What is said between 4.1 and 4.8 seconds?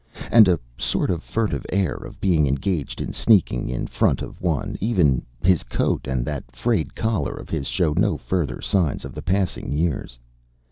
of one;